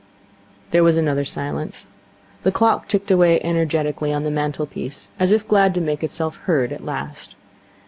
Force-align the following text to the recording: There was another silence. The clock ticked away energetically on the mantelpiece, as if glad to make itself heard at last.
There 0.71 0.81
was 0.83 0.97
another 0.97 1.23
silence. 1.23 1.85
The 2.41 2.51
clock 2.51 2.87
ticked 2.87 3.11
away 3.11 3.39
energetically 3.43 4.11
on 4.11 4.23
the 4.23 4.31
mantelpiece, 4.31 5.09
as 5.19 5.31
if 5.31 5.47
glad 5.47 5.75
to 5.75 5.79
make 5.79 6.03
itself 6.03 6.37
heard 6.45 6.71
at 6.73 6.83
last. 6.83 7.35